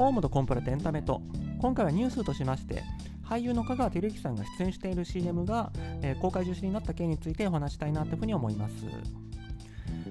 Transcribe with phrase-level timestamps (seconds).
[0.00, 1.20] ホームとコンプラとエンタメと
[1.60, 2.82] 今回はニュースとしまして
[3.22, 8.86] 俳優の香川照之さんが出演している CM が、えー公開中止になった件についてお話したいなというふうに思います。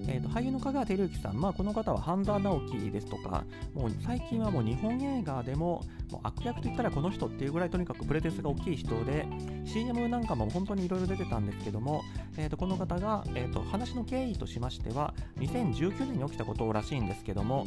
[0.07, 9.25] えーと俳優の香川照之さん、まあ、この方は半沢直樹ですとか、もう最近はもう日本映画でももう悪役といったらこの人っていうぐらいとにかくプレゼンスが大きい人で、
[9.65, 12.03] CM なんかも本当にいろいろ出てたんですけども、
[12.37, 17.65] えーとこの方が、えーと話の経緯としましては、2019年に起きたことらしいんですけども、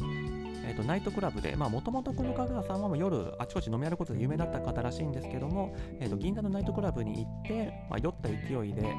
[0.63, 8.95] えーとナイトクラブで、もともとこの香川さんは夜あちこち飲み歩くことで有名だった方らしいんですけども、えーと銀座のナイトクラブに行って、まあ、酔った勢いで、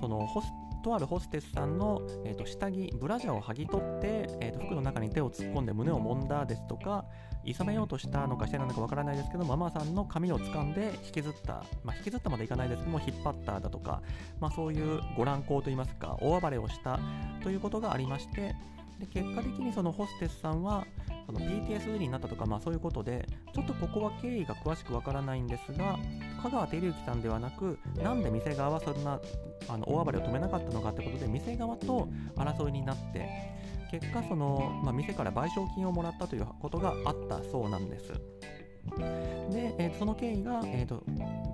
[0.00, 0.46] そのホス
[0.82, 7.04] とあるホステスさんの、えー、と下着、ブラジャーを剥ぎ取って、えー、と服の中に手を突っ込んで胸を揉んだですとか、
[7.44, 14.00] いさめようとしたのかしてなのかわからないですけど、ママさんの髪を掴んで引きずった、まあ、引きずったまでいかないですけども、引っ張っただとか、
[14.38, 17.00] まあ、そういうご乱行といいますか、大暴れをした
[17.42, 18.54] ということがありまして、
[18.98, 20.86] で結果的にそのホステスさんは、
[21.26, 25.98] その PTSD になったとか、まあ、そういうことで、ちょっとここは経緯が詳しくわからないんですが、
[26.42, 29.20] 香川照之さんではなく、なんで店側はそんな
[29.68, 33.28] あの大暴れを止めなかったのかってことで、店側と争いになって、
[33.90, 38.12] 結果その、まあ、店から賠償金をもらったということがあったそうなんです。
[39.50, 41.02] で、えーその経緯が、えーと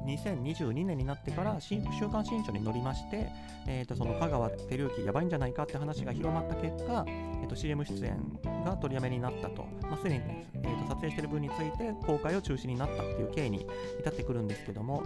[0.06, 3.30] 2022年になってから新週刊新書に載りまして、
[3.66, 7.06] えーとその香川照之やばいんじゃないかって話が広まった結果、
[7.52, 13.66] と CM 出演が取りやめになったと、まあ、すでに、えーと撮影している分について公開を中止になったっていう経緯に
[14.00, 15.02] 至ってくるんですけども、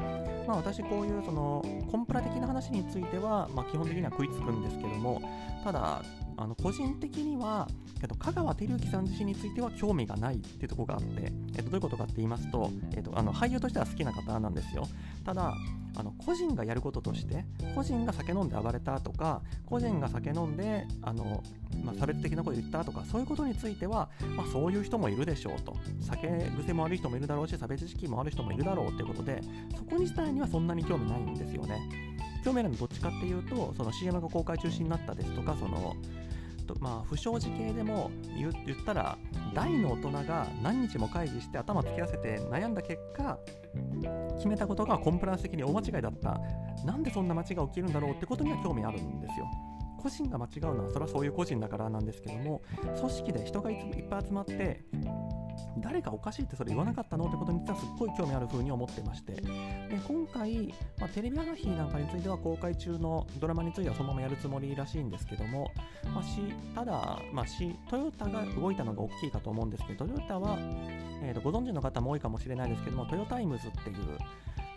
[0.47, 5.21] まあ、私こういうそのコンプラ的な話については、まあ、基本的には食いつくんですけども。
[5.65, 6.01] ただ
[6.39, 7.67] あの個人的には
[8.01, 14.87] けど香川照之さん自身については興味がないっていうところがあって、えっとどういうことかって言いますと、えっとあの俳優としては好きな方なんですよ。
[15.25, 15.55] ただ
[15.97, 17.45] あの個人がやることとして
[17.75, 21.43] 個人が酒飲んで暴れたとか個人が酒飲んであの、
[21.83, 25.77] まあ、差別的なこと言ったとかそういうことについては、まあ、そういう人もいるでしょうと。
[26.01, 29.41] 酒癖も悪い人もいるだろうし差別意識もある人もいるだろうっていうことで
[29.77, 31.81] そこに自体にはそんなに興味ないんですよね。
[32.45, 35.97] 興味あるのどっちかっていうとその CM が公開中止になったですとかその
[36.67, 39.19] とまあ、不祥事系でも言ったら
[39.55, 43.39] 大の大人が何日も会議して頭突き合わせて悩んだ結果
[44.37, 46.41] 決めたことがコンプライアンス的に大間違いだった。
[46.85, 49.47] なんでそんな間違いが起きるんだろうってことには興味あるんですよ。
[49.99, 52.63] 個人が間違うのはそれはそういう個人だからなんですけども
[53.01, 54.85] 組織で人がいっぱい集まって
[55.79, 59.33] 誰かおかしいってそれ言わなかったのってことに実はすっごい興味ある風に思ってまして。
[59.33, 59.43] で
[60.07, 65.71] 今回、まあ、テレビ朝日なんかについては公開中のドラマについてはそのままやるつもりらしいんですけども、
[66.15, 66.25] まあ、
[66.75, 70.57] ただ、まあ、しトヨタが動いたのが大きいかと思うんですけどトヨタは、
[71.23, 73.97] えーとご存知の方も多いかもしれないですけどもトヨタイムズっていう、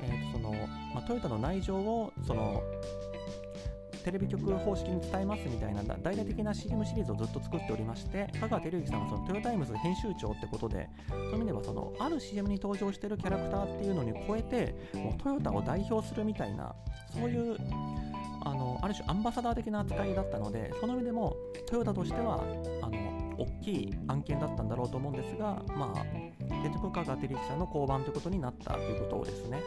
[0.02, 0.52] えーとその
[0.94, 2.62] まあ、トヨタの内情をその
[4.10, 16.74] テレビ局方式に伝えますみたいな大々的な CM シリーズをずっと作っておりまして香川照之さんはそのトヨタイムズ編集長ってことでそういう意味ではそのある CM に登場してるキャラクターっていうのに超えてもうトヨタを代表するみたいな
[17.14, 17.56] そういう
[18.42, 21.36] あのある種アンバサダー的な扱いだったのでその意味でも
[21.68, 22.44] トヨタとしては
[22.82, 26.04] あの大きい案件だったんだろうと思うんですがまあ
[26.64, 29.62] 結局香川照之さんの降板ということになったということですね。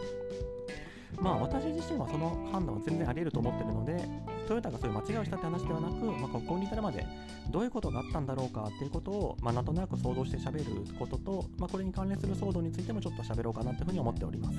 [1.20, 3.96] まあ私自身はその判断は全然あり得ると思ってるので、
[4.46, 7.06] トヨタがそういう間違いをしたって話ではなく、まあ、ここに至るまで
[7.50, 14.58] どういうことがあったんだろうかっていうことを、まあ、なんとなく想像して喋ることと、まあ、これに関連する騒動についてもちょっと喋ろうかなというふうに思っております。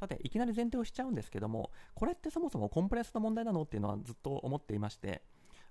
[0.00, 5.22] さて、いきなり前提をしちゃうんですけども、これってそもそもコンプレッスの問題なのっていうのはずっと思っていまして、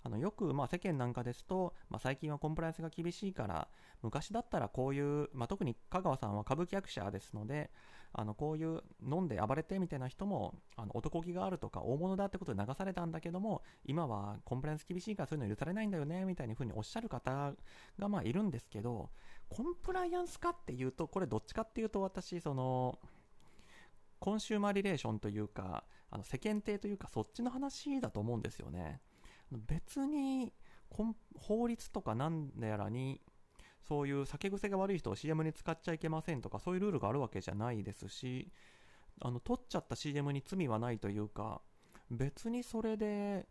[0.04, 3.68] あのよくまあ世間なんかですと、まあ、最近はコンプライアンスが厳しいから
[4.02, 7.70] 昔だったらこういう、まあ、特に香川さんは歌舞伎役者ですので
[8.14, 17.54] あのこういう飲んで暴れてみたいな人もあの男気があるとか大物だってことで流されたんだけども今はコンプライアンス厳しいからそういうの許されないんだよねみたいな風におっしゃる方
[18.00, 19.10] がまあいるんですけど
[19.50, 23.00] コンプライアンスかっていうとこれどっちかっていうと私その
[24.20, 29.02] コンシューマーリレーションというかあの世間体というかそっちの話だと思うんですよね。
[29.52, 30.54] 別に
[31.38, 33.22] 法律とかなんやらに
[33.88, 38.52] そういう酒癖が悪い人を CM に使っちゃいけませんとかそういうルールがあるわけじゃないですし
[39.22, 41.62] あの取っちゃった CM に罪はないというか
[42.12, 43.48] 別にそれで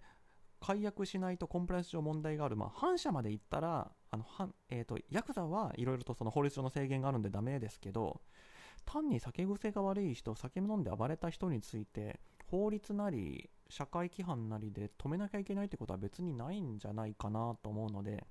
[0.61, 4.25] 解約しないとコンプライアンス上問題がある、まあ、反社まで言ったらあの、
[4.71, 8.21] えー、とヤクザはいろいろとその法律上の制限があるんでダメですけど
[8.85, 18.25] 単に酒癖が悪い人酒飲んで暴れた人について法律なり社会規範なりで止めなきゃいけないってことは別にないんじゃないかなと思うので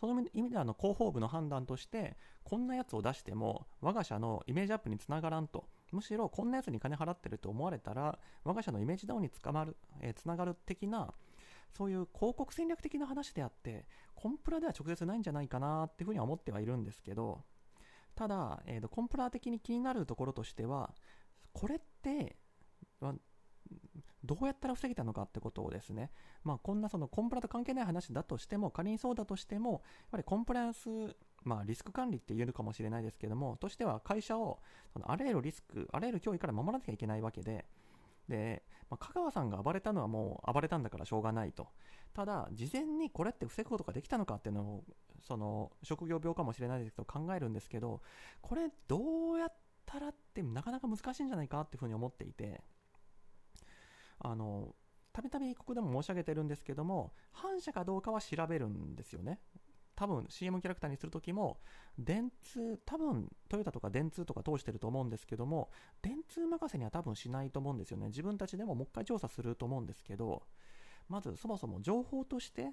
[0.00, 5.64] その意味であの広報部の判断としてこんなやつを出しても我が社のイメージアップにつながらんと。
[5.92, 11.14] むしろこんなやつに金払ってると思われたら我が社のイメージダウンにつかまる、えーつながる的な
[11.76, 17.42] そういう広告戦略的な話であってコンプラでは直接ないんじゃないかなっていうふうには思ってはいるんですけど
[18.16, 20.92] ただ、えーと、コンプラ的に気になるところとしては
[21.52, 22.36] これって
[24.24, 26.10] どうやったら防げたのかってことをですね、
[26.42, 29.80] まあ、こんなそのコンプラと関係ない話だとしても仮にそうだとしてもやっ
[30.12, 30.88] ぱりコンプライアンス
[31.46, 34.58] まあ、リスク管理って言えるかもしれないですけども、としては会社を
[34.92, 37.66] そのあらゆるリスク、あらゆる脅威から守らなきゃいけないわけで、
[38.28, 41.68] で、まあ、香川さんが暴れたのはもう暴れたんだからしょうがないと。
[42.14, 44.84] ただ、事前にこれって防ぐことができたのかっていうのを、
[45.22, 48.00] その職業病かもしれないですけど考えるんですけど、
[48.40, 49.52] これどうやっ
[49.84, 52.60] たらってなかなか難しいんじゃないかっていうふうに思っていて、
[54.20, 54.74] あの、
[55.12, 59.40] たびたびここでも申し上げてるんですけども、反社かどうかは調べるんですよね。
[59.94, 61.58] 多分 CM キャラクターにするときも、
[61.98, 65.70] 電通、多分トヨタとか電通とか通してると思うんですけども、
[66.02, 68.08] 電通任せには多分しないと思うんですよね。
[68.08, 70.42] 自分たちでももう一回調査すると思うんですけど、
[71.08, 72.72] まずそもそも情報として、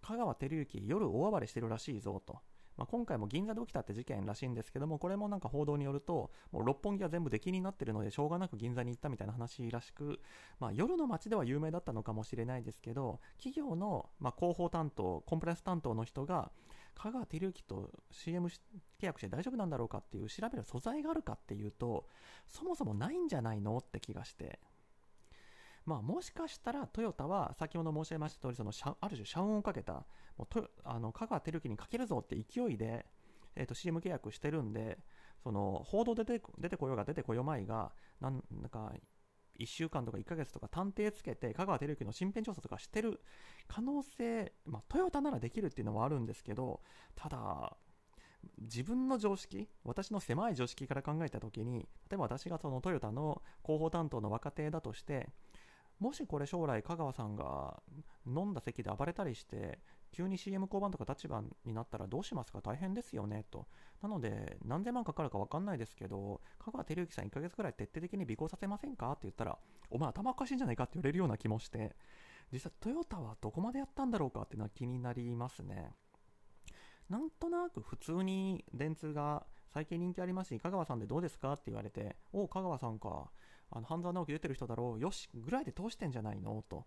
[0.00, 2.40] 香川照之、夜大暴れしてるらしいぞと。
[2.76, 10.20] まあ、今回も銀座で起きたって事件らしいんですけども、これもなんか報道によると、もう六本木は全部出禁になってるので、しょうがなく銀座に行ったみたいな話らしく、
[10.58, 16.50] まあ、夜の街では有名だったのかもしれないですけど、企業の、まあ、広報担当、コンプライアンス担当の人が、
[16.94, 18.60] 香川照之と CM 契
[19.00, 22.06] 約して大丈夫なんだろうかっていう調べる素材があるかっていうと、
[22.46, 24.60] そもそもないんじゃないのって気がして、
[25.86, 30.06] まあ、もしかしたらトヨタは先ほど申し上げました通りそのある種社運をかけた
[30.38, 33.04] もうあの香川照之にかけるぞって勢いで、
[33.54, 34.98] えー、と CM 契約してるんで
[35.42, 38.92] その報道出て出てこようが出てこようまいがなんなんか
[39.60, 43.20] 1週間とか1ヶ月とか探偵つけて香川照之の身辺調査とかしてる
[43.68, 46.80] 可能性、まあ、トヨタならできるっていうのはあるんですけど
[47.14, 47.76] ただ
[48.58, 55.28] 自分の常識私の狭い常識から考えた時に例えば私がそのトヨタの広報担当の若手だとして
[56.00, 57.82] もしこれ将来香川さんが
[58.26, 59.78] 飲んだ席で暴れたりして
[60.12, 62.60] 急に CM 交番とか立場になったらどうしますか？
[62.60, 63.66] 大変ですよねと。
[64.02, 69.10] なので何千万かかるか分かんないですけど香川照之さん1ヶ月くらい徹底的に尾行させませんか？
[69.12, 69.58] って言ったら
[69.90, 71.96] お前頭おかしいんじゃないかって言われるような気もして。
[72.52, 75.92] 実際トヨタはどこまでやったんだろうかっていうのは気になりますね。
[77.08, 81.54] なんとなく普通に電通が最近人気ありますし香川さんでどうですか？
[81.54, 83.30] って言われておお香川さんか。
[83.74, 85.00] あの半沢直樹出てる人だろう。
[85.00, 86.64] よしぐらいで通してんじゃないの？
[86.66, 86.86] と。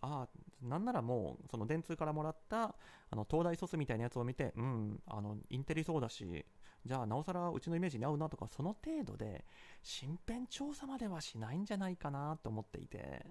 [0.00, 2.76] ああなんならもうその電通からもらった
[3.10, 6.46] あの東大卒みたいなやつを見てうんあのインテリそうだし
[6.86, 9.44] じゃあなおさらうちのイメージに合うなとかその程度で
[9.82, 13.26] 身辺調査まではしないんじゃないかなと思っていて。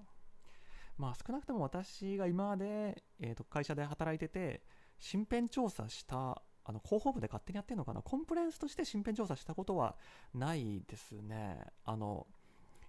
[0.98, 4.64] まあ少なくとも私が今まで、えー、と会社で働いてて
[5.14, 8.02] 身辺調査したあの広報部で勝手にやってるのかな？
[8.02, 9.96] コンプライアンスとして身辺調査したことは
[10.34, 11.60] ないですね。
[11.86, 12.26] あの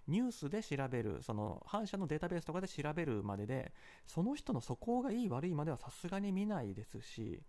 [0.09, 3.73] ニュースで調べる、その反社のデータベースとかで調べるまでで、
[4.05, 7.43] その人の素行がいい悪いまではさすがに見ないですし、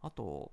[0.00, 0.52] あと、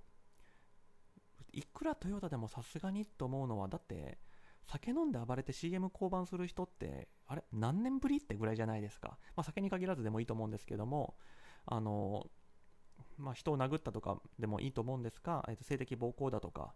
[1.52, 4.20] いくらトヨタでもさすがにと思うのは、だって、
[4.66, 9.18] 酒飲んで暴れて CM 降板する人って、あれ、何年ぶりってぐらいじゃないですか。
[9.36, 11.16] まあ、酒に限らずでもいいと思うんですけども、
[11.66, 12.28] あの、
[13.18, 16.74] まあ、人を殴ったとかでもいいと思うんですが、えっと、性的暴行だとか、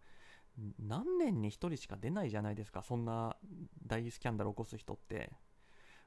[0.79, 3.37] 何年に1人しか出ないじゃないですか、そんな
[3.85, 5.31] 大スキャンダルを起こす人って。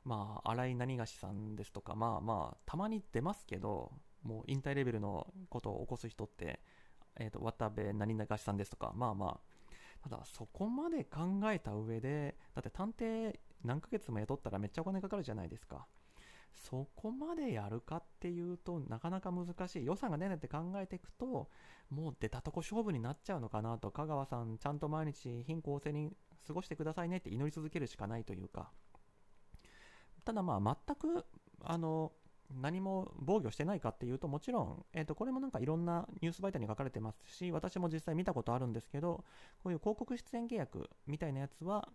[0.03, 6.61] まあ、新井何がしさんですとか、まあまあ、たまに出ますけど、もう引退レベルのことを起こす人って、
[7.17, 15.87] えーと、渡部何がしさんですとか、まあまあ、ただそこまで考えた上で、だって探偵何ヶ月も雇ったらめっちゃお金かかるじゃないですか。
[16.55, 21.49] そこまでやるかっていうとなかなか難しい予算が出ないって考えていくと
[21.91, 26.13] もう出たとこ勝負になっちゃうのかなと香川さんちゃんと毎日貧困性に
[26.47, 28.71] 過ごしてくださいねって祈り続けるしかないというか。
[30.25, 31.25] ただまあ全く
[31.63, 32.13] あの
[32.61, 39.25] 何も防御してないかっていうともちろん、えー、とこれもなんかいろんなニュース媒体に書かれてますし私も実際見たことあるんですけど
[39.63, 41.89] こういう広告出演契約みたいなやつは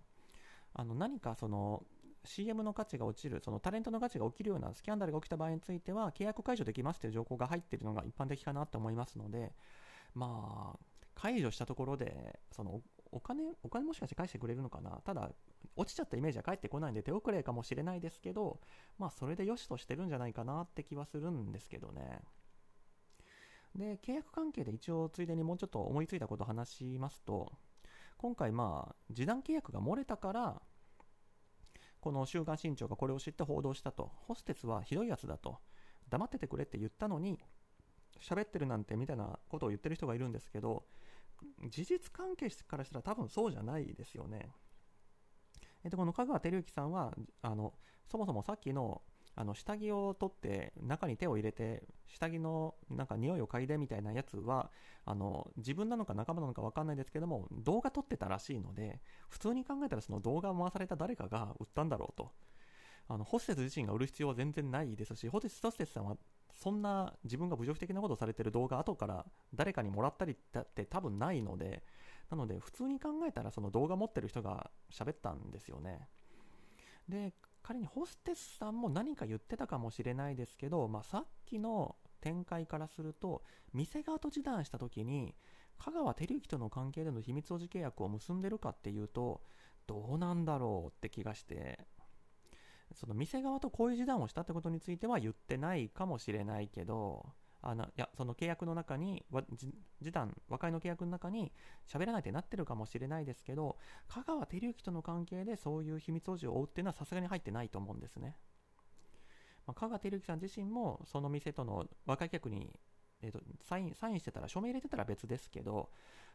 [0.74, 1.84] あの何かその
[2.26, 9.54] CM の価値が落ちる、そのタレントの価値が起きるようなスキャンダルが起きた場合については、契約解除できますという情報が入っているのが一般的かなと思いますので、
[10.14, 10.80] まあ、
[11.16, 15.32] 解除したところで、そのお金、お金もしかして返してくれるのかな、ただ、
[15.76, 18.60] 落ちちゃったイメージは返ってこないんで手遅れかもしれないですけど、
[18.98, 22.22] まあ、それで良しとしてるんじゃないかなって気はするんですけどね。
[23.76, 27.52] で、契約関係で一応、ついでにもうちょっと思いついたことを話しますと、
[28.18, 30.62] 今回、まあ、示談契約が漏れたから、
[32.06, 35.58] この週刊新潮がこれを知って報道したと、ホステスはひどいやつだと、
[36.08, 37.40] 黙っててくれって言ったのに、
[38.22, 40.86] 喋ってるなんてみたいなことを言ってる人がいるんですけど、
[41.68, 44.52] 事実関係からしたら多分そうじゃないですよね。
[45.84, 47.74] えっと、この香川照之さんは、あの、
[48.06, 49.02] そもそもさっきの
[49.36, 54.72] あの下着を取って中に手を入れて下着のなんか匂いを嗅いでみたいなやつは
[55.04, 62.32] あの自分なのか仲間なのか分かんないですけども動画撮ってたらしいので普通に考えたらその動画を回された誰かが売ったんだろうと。
[63.08, 66.18] あのホステス自身が売る必要は全然ないですしホステスさんは
[66.52, 71.84] そんな自分が侮辱的なことをされてる動画後から誰かにもらったりって多分ないので
[72.32, 76.08] なので普通に考えたらその動画持ってる人が喋ったんですよね。
[77.08, 77.34] で
[77.66, 83.42] 仮にホステスさんも何か言ってたかもしれないですけど、まあ、さっきの展開からすると
[83.74, 85.34] 店側と示談した時に
[85.80, 89.42] 香川照之との関係での秘密保持契約を結んでるかっていうと
[89.88, 91.80] どうなんだろうって気がして
[92.94, 97.26] その店側とこういう示談をしたってことについては言ってないかもしれないけど
[97.68, 99.26] あのいやその契約の中に
[100.00, 101.52] 示談和解の契約の中に
[101.92, 108.38] 喋らないってなってるかもしれないですけど香川照之との関係でそういう秘密保持を負うっていうのはさすがに入ってないと思うんですね、
[109.66, 112.72] まあ、香川照之さん自身もその店との和解契約に
[113.22, 115.90] えーと、サインサインしてたら署名入れてたら別ですけど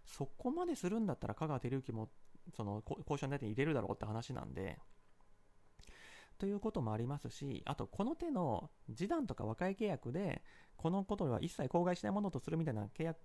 [0.05, 2.09] そこまでするんだったら香川照之も
[2.57, 4.79] その交渉の内に入れるだろうって話なんで
[6.41, 10.43] ということもありますしあとこの手の示談とか和解契約で
[10.77, 13.19] このことは一切口外しないものとするみたいな契約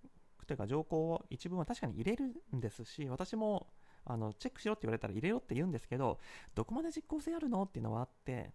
[0.45, 3.67] というか条項を一文は確かに入れるんですし私も
[4.03, 6.19] あのチェックしろって言われたら入れろって言うんですけど
[6.53, 8.51] どこまで実効性あるのっていうのはあって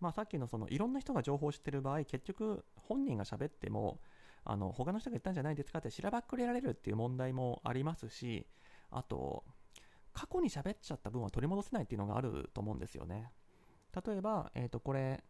[0.00, 4.00] まあ、さっきのそのいろんな人が情報を知ってる場合結局本人が喋っても
[4.44, 8.46] あの他の人が言ったんじゃないですかってしらばっくれられるっていう問題もありますし
[8.90, 9.44] あと
[10.14, 13.30] 過去に喋っちゃった分は取り戻せないっていうのがあると思うんですよね。
[13.94, 15.22] 例えば、えー、とこれ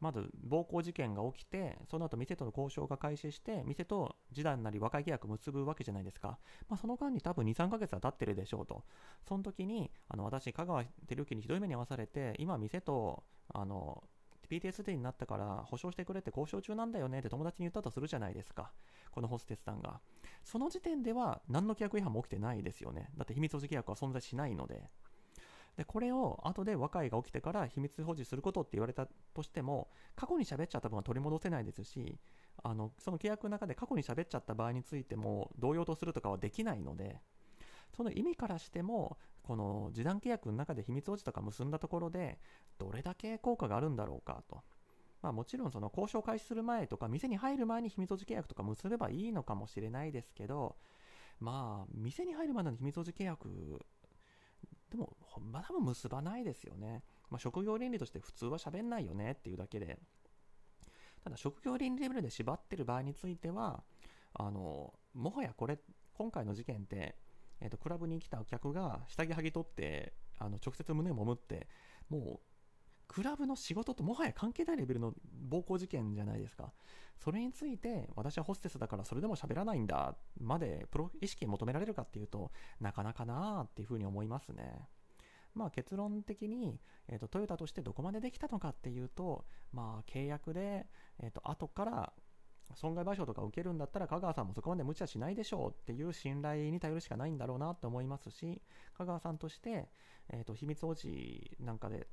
[0.00, 6.38] まず暴行事件が起きてその後店との交渉が開始して店と示談なり和解契約結ぶわけじゃないですか、
[6.68, 8.84] まあ、その間に多分23ヶ月は経ってるでしょうと。
[9.26, 14.04] その時にあの私香川照之にひどい目に遭わされて今店とあの
[14.48, 18.72] PTSD になったから保証してくれって交渉中なんだよねって友達に言ったとするじゃないですか。
[19.10, 20.00] このホステスさんが。
[20.44, 23.10] その時点では何の契約違反も起きてないですよね。
[23.16, 24.88] だって秘密保持契約は存在しないので。
[25.78, 32.18] でこれを後で和解が起きてから秘密保持することって言われたとしても過去に喋っちゃった分は取り戻せないですし
[32.64, 37.20] あのその契約の中で過去に喋っちゃった場合についても同様とするとかはできないので
[37.96, 42.40] その意味からしてもこの示談契約の中で秘密保持とか結んだところで
[42.78, 44.62] どれだけ効果があるんだろうかと。
[45.22, 50.76] まあ、もちろんその交渉開始する前とか店に入る前に秘密保持契約とか結べばいいのかもしれないですけど
[51.40, 53.48] まあ店に入るまでの秘密保持契約
[54.90, 57.02] でも、ま、多分結ばないですよね。
[57.30, 59.98] まあ、職業倫理として普通は喋んないよねっていうだけで。
[61.22, 63.82] ただ、職業倫理レベルで縛ってる場合については、
[64.34, 65.78] あの、もはやこれ、
[66.14, 67.16] 今回の事件って、
[67.60, 71.68] えっ、ー、と、クラブに来たお客が下着剥ぎ取って、あの、直接胸を揉むって、
[72.08, 72.57] もう、
[73.08, 75.14] クラブの仕事ともはや関係ないレベルの
[75.48, 76.72] 暴行事件じゃないですか。
[77.16, 84.88] それについて、私はホステスだからそれでも喋らないんだ、までプロ意識求められるかっていうとなかなかなーっていうふうに思いますね。
[85.54, 90.86] まあ、結論的に、えーと、トヨタとしてどこまでできたのかっていうと、まあ、契約で、
[91.18, 92.12] えーと、後から
[92.74, 98.60] 損害賠償とか受けるんだったら香川さんもそこまで無茶しないでしょうっていう信頼に頼るしかないんだろうなと思いますし
[98.96, 99.88] 香川さんとして、
[100.28, 102.06] えーと秘密保持なんかで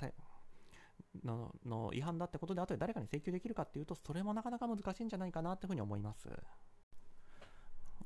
[1.24, 6.30] のの違反だってことで後で誰かに請求できるかっていうとそれもなかなか難しいんじゃないかなっていうふうに思います。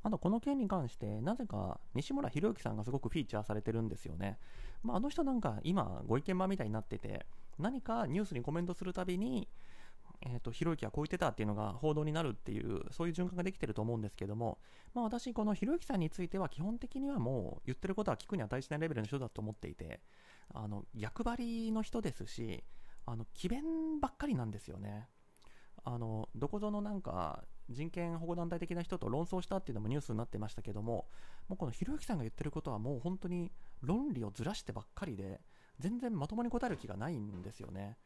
[0.01, 4.39] あとこの件に関してなぜか西村博之さんがすごくフィーチャーされてるんですよね、
[4.81, 7.25] まあ、あの人なんか今ご意見番みたいになってて
[7.57, 9.49] 何かニュースにコメントするたびに
[10.21, 14.59] えーと、ひろゆきはこう言ってたっていうのが報道になるっていうそういう循環ができてると思うんですけども、
[14.93, 20.01] まあ、私このひろゆきさんについては基本的にはもう言ってることは聞くに値しないレベルの人だと思っていて
[20.53, 22.63] あの役張の人ですし
[23.11, 25.07] あの詭弁ばっかりなんですよね。
[25.83, 31.07] あのどこぞのなんか人権保護団体的な人と論争したっていうのもニュースになってましたけども、
[31.47, 33.51] もうこのひろゆきさんが言ってることはもう本当に
[33.81, 35.41] 論理をずらしてばっかりで、
[35.79, 37.97] 全然まともに答える気がないんですよね。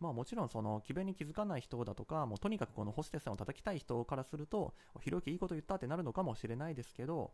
[0.00, 7.32] まあもちろんその詭弁に気づかない人だとか、もうとにかくこのホステスさんを叩きたい人からすると、ひろゆきいいこと言ったってなるのかもしれないですけど、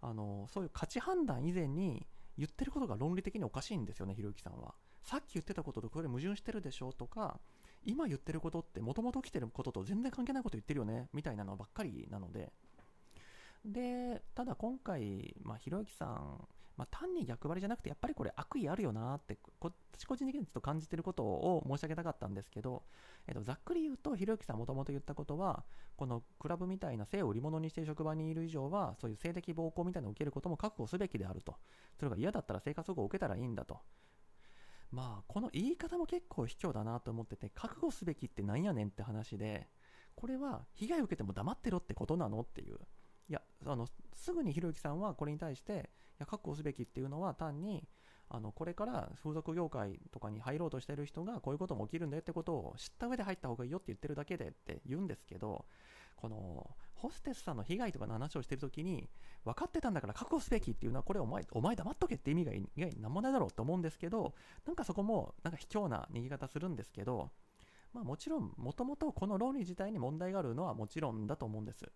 [0.00, 2.06] あのそういう価値判断以前に
[2.38, 4.74] 言ってることが論理的におかしいんですよね、ひろゆきさんは。
[5.02, 7.40] さっき言ってたこととこれ矛盾してるでしょとか、
[7.84, 12.52] 今言ってることってもともと起きてることと全然関係ないこと言ってるよねみたいなのばっかりなので。
[13.64, 22.82] で、ただ今回、まあ、ひろゆきさん、まあ、単に逆張りじゃなくて、やっぱりこれ悪意あるよなって、私個人的にちょっと感じてることを申し上げたかったんですけど、
[23.26, 25.64] えっと、ざっくり言うと、ひろゆきさんもともと言ったことは、
[25.96, 31.56] このクラブみたいな性を売り物にしている職場にいる以上は、そういう性的暴行みたいなのを受けることも覚悟すべきであると。
[31.98, 33.78] それが嫌だったら生活保護を受けたらいいんだと。
[34.92, 39.68] まあこの言い方も結構卑怯だなと思ってて覚悟すべきってなんやねんって話で
[40.14, 42.78] これは被害を受けても黙ってろってことなのっていう。
[43.28, 45.76] いやあのすぐにひろゆきさんはこれに対してい
[46.18, 47.88] や確保すべきっていうのは単に
[48.28, 55.64] あのこれから風俗業界とかに入ろうとしてる人がこういうことも起きるんだよってことを知った上で入った方がいいよって言ってるだけでって言うんですけど
[56.16, 56.70] この
[57.02, 59.08] ホステスさんの被害とかの話をしてるときに
[59.44, 67.30] 分かってたんだから確保すべきっていうのはこれお前お前黙っとけって意味が意外に何もないだろうと思うんですけどなんかそこもなんか卑怯な逃げ方するんですけど
[67.92, 71.90] まあもちろんもともとこの論理自体に問題があるのはもちろんだと思うんです。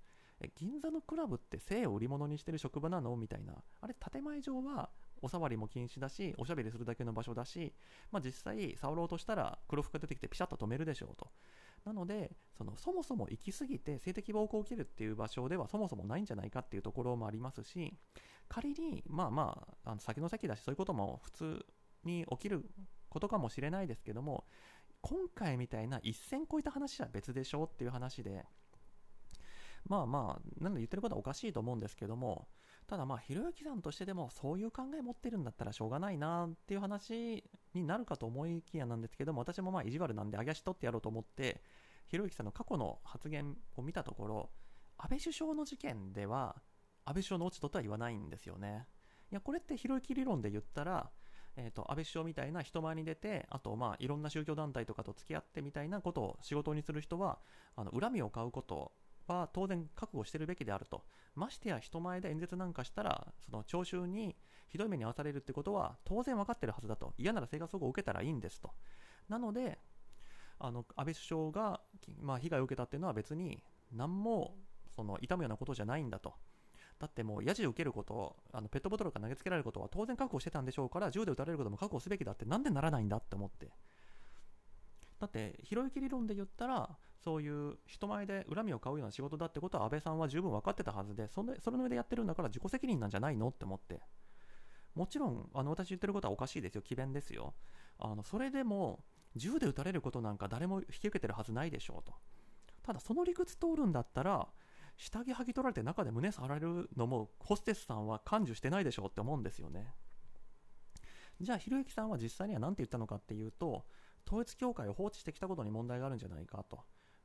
[0.55, 3.17] 銀座のクラブって性を売り物にしてる職場なの？
[3.17, 3.55] みたいな。
[3.81, 4.91] あれ建前上は
[5.27, 7.73] お触りも禁止だしおしゃべりするだけの場所だし、
[8.13, 11.29] まあ、実際触ろうとしたら黒服が出てきてピシャッと止めるでしょうと。
[11.85, 17.95] なのでそのそもそも行き過ぎて性的暴行を受けるっていう場所ではそもそもないんじゃないかっていうところもありますし
[18.49, 21.67] 仮にまあまああの先の先だしそういうことも普通
[22.03, 22.69] に起きる
[23.09, 24.47] ことかもしれないですけども
[25.01, 28.45] 今回みたいな一線越えた話は別でしょうっていう話で
[29.89, 32.49] まあまあ、なので言ってることはおかしいと思うんですけども、
[32.87, 37.43] ただまあ、ひろゆきさんとしてでもそういう考え持ってるんだったらしょうがないなっていう話
[37.75, 41.63] になるかと思いきやなんですけども、私もまあ意地悪なんで、あげ足取ってやろうと思って、
[42.07, 44.51] ひろゆきさんの過去の発言を見たところ、
[44.99, 46.57] 安倍首相の事件では、
[47.05, 48.87] 安倍首相の落ち度とは言わないんですよね。
[49.33, 51.11] いや、これってひろゆき理論で言ったら、
[51.57, 57.39] えーと、安倍首相みたいな人前に出て、あと、まあ、いろんな宗教団体とかと付き合ってみたいなことを仕事にする人は、
[57.75, 58.93] あの恨みを買うこと
[59.29, 61.05] は当然覚悟してるべきであると。
[61.35, 64.37] ましてや人前で演説なんかしたら、その聴衆に
[64.69, 67.15] ひどい目に遭わされるってことは当然分かってるはずだと。
[67.19, 68.71] 嫌なら生活保護を受けたらいいんですと。
[69.29, 69.79] なので、
[70.59, 71.81] あの安倍首相が、
[72.21, 74.57] まあ、被害を受けたっていうのは別に何も
[74.95, 76.35] その痛むようなことじゃないんだと。
[76.99, 83.71] だってもう、やじを受けること、あのペットボトルから投げつけられることは当然覚悟してたんでしょうから、銃で撃たれることも覚悟すべきだって、なんでならないんだって思って。
[85.21, 94.01] だって、ひろゆき理論で言ったら、そういう人前で恨みを買うような仕事だってことは安倍さんは十分分かってたはずで、それそれの上でやってるんだから自己責任なんじゃないのって思って。
[94.95, 97.55] もちろん、あの私言ってることはおかしいですよ、詭弁ですよ。
[97.99, 102.15] あのそれでも、銃で撃たれることなんか誰も引き受けてるはずないでしょうと。
[102.83, 104.49] ただ、その理屈通るんだったら、
[104.97, 109.93] 下着剥ぎ取られて中で胸触られるのもホステスさんは感受してないでしょうって思うんですよね。
[111.41, 113.85] じゃあ、ひろゆきさんは実際には何て言ったのかっていうと、
[114.27, 116.81] 統一教会を放置してきたことに問題があるんじゃないかと。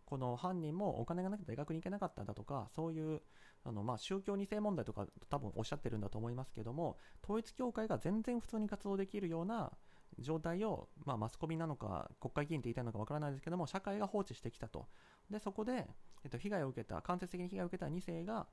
[0.05, 3.21] この犯人もお金がなくて大学に行けなかったんだとか、そういう
[3.63, 9.71] あのまあ宗教2世問題とか多分おっしゃってるんだと思いますけども、統一教会が全然普通に活動できるような
[10.19, 14.87] 状態を、まあ、マスコミなのか国会議員って言いたいのかわからないですけども、社会が放置してきたと。
[15.29, 15.87] で、そこで、
[16.23, 18.47] えっと、被害を受けた、間接的に被害を受けた2世が、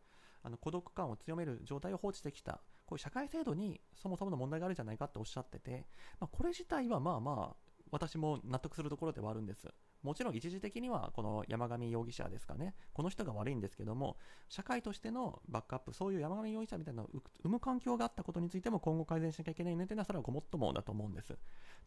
[0.44, 5.86] あの孤独感を強める状態を放置してきた、こういう社会制度にそもそもの問題があるんじゃないかっておっしゃってて、
[6.20, 9.68] まあ、これ自体はまあまあ、私も納得するところではあるんです。
[10.02, 14.16] もちろん一時的にはこの山上容疑者ですかね、この人が悪いんですけども、
[14.48, 17.10] 社会としてのバックアップ、そういう山上容疑者みたいなのを
[17.42, 21.36] 生む環境があったことについても今後改善しなきゃいけないねというのは、それはごもっともだと思うんです。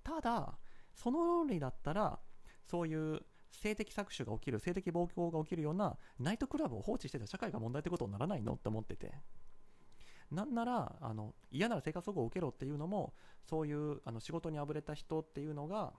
[0.04, 0.58] ただ、
[0.94, 2.20] その論理だったら、
[2.66, 9.14] そういう性的搾取が起きる、性的暴行が起きるようなナイトクラブを放置してた社会が問題ってことにならないのって思ってて。
[10.32, 13.13] なんならあの嫌なら生活保護を受けろっていうのも
[13.44, 15.94] そういうあの仕事にあぶれた人っていうのが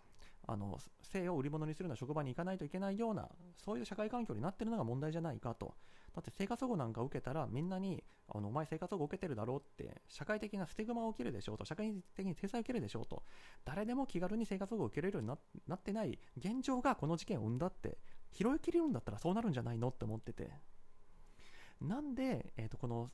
[0.47, 5.75] あの性を売り物にするような職場に行かないといけないようなそういう社会環境になってるのが問題じゃないかと。
[6.15, 13.23] だって生活保護なんか受けたらみんなにあのお前生活保護受けてるだろうって社会的なステグマを受けるでしょうと社会的に制裁を受けるでしょうと
[13.65, 15.29] 誰でも気軽に生活保護を受けれるように
[15.67, 17.97] なってない現状がこの事件を生んだって
[18.31, 20.51] 拾いきれるんだったらそうなるんじゃないのって思ってて。
[21.81, 23.11] なんで、えー、とこの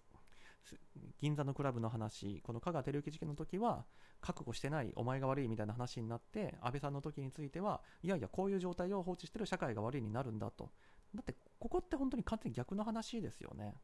[1.19, 3.87] 銀座のクラブの話、この香川照之事件の時は、
[4.21, 10.71] 覚悟してない、お前が悪いみたいな話になって、安倍さんの時については、いやいや、こういう状態を放置してる社会が悪いになるんだと。
[11.15, 13.75] だって、ここって本当に完全に逆の話ですよね。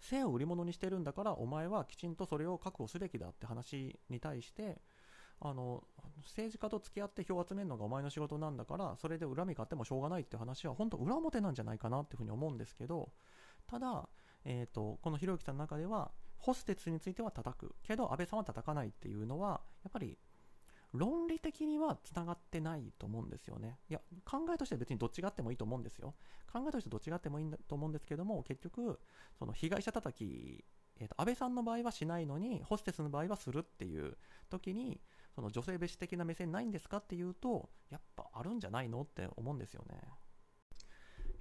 [0.00, 4.80] 性を売り物にしてるんだから、お前はきちんとそれを確保すべきだって話に対して、
[5.40, 5.84] あの
[6.22, 13.10] 政治家と付き合って票を集めるのがお前の仕事なんだからそれで恨み買ってもしょうがないって話は本当裏表なんじゃないかなっていうふうに思うんですけど
[13.68, 14.08] ただ
[14.44, 20.18] えーと、このひろゆきさんの中ではホステスについては叩くけど安倍さんは叩かないっていうのはやっぱり
[20.92, 23.78] 論理的にはつながってないと思うんですよね。
[23.90, 26.14] いや、考えとしては別にどっちがあってもいいと思うんですよ。
[26.50, 28.98] 考えとしてどっちがあってもいいんだと思うんですけども、結局、
[29.38, 30.64] その被害者叩き、
[30.98, 34.16] えーと、安倍さんの場合はしないのに、ホステスの場合はするっていう
[34.48, 35.00] 時に、
[35.34, 40.00] その女性蔑視的な目線ないんですかっていうと、やっぱあるんじゃないのって思うんですよね。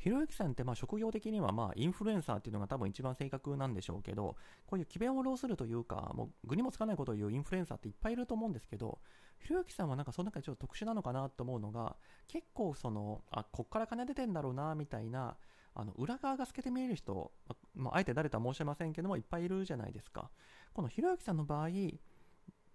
[0.07, 8.99] ひろゆきさんってまあ職業的にはまあインフルエンサーっていうのが多分一番正確なんでしょうけど、こういう詭弁を浪するというか、もう具にもつかないことを言うインフルエンサーっていっぱいいると思うんですけど、
[9.37, 11.97] ひろゆきさんはなんかその中でちょっと特殊なのかなと思うのが、
[12.29, 15.35] 結構その、あ、こっから金出てんだろうな、みたいな、
[15.75, 17.33] あの裏側が透けて見える人、
[17.75, 20.31] まあ、あえて誰とは申しませんけども、いっぱいいるじゃないですか。
[20.71, 21.67] このひろゆきさんの場合、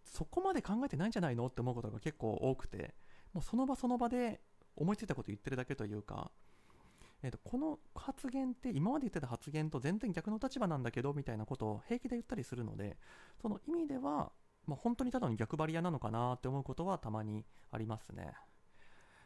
[0.04, 1.46] そこまで考えてないんじゃないの？
[1.46, 2.94] って思うことが結構多くて、
[3.32, 4.42] もうその場その場で
[4.76, 6.30] 思いついたこと言ってるだけというか、
[7.22, 12.96] えー、とこの発言って今まで言ってた発言と全然逆の立場なんだけどみたいなことを平気で言ったりするので
[13.40, 14.32] その意味では、
[14.66, 18.32] まあ、本当にただの逆張り屋なのかなって思うことはたまにありますね。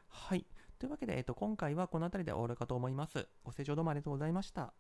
[0.09, 0.47] はい。
[0.79, 3.27] というわけで、えー、と今回はこの辺りで終わるかと思います。
[3.45, 4.77] ご清聴どうもありがとうございました。